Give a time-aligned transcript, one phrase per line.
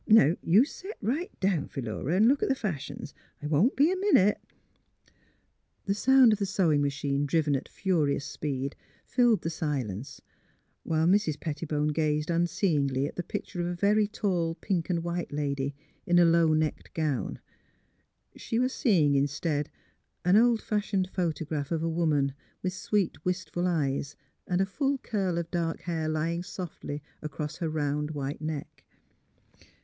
[0.07, 3.13] Now you set right down, Philura, an' look at the fashions.
[3.39, 4.39] I won't be a minute."
[5.85, 8.75] 184 THE HEAET OF PPIILURA The sound of the sewing machine driven at furious speed
[9.05, 10.19] filled the silence
[10.81, 11.37] while Mrs.
[11.39, 15.75] Petti bone gazed unseeingly at the picture of a very tall, pink and white lady
[16.07, 17.37] in a low necked gown.
[18.35, 19.69] She was seeing, instead,
[20.25, 22.33] an old fashioned photo graph of a woman,
[22.63, 24.15] with sweet, wistful eyes,
[24.47, 28.83] and a full curl of dark hair lying softly across her round white neck.